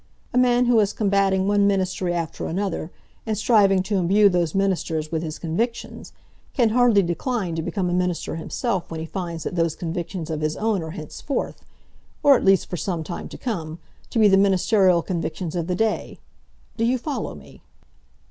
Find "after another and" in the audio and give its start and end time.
2.11-3.37